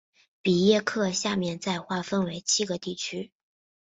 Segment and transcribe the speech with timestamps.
[0.41, 3.31] 比耶克下面再划分为七个地区。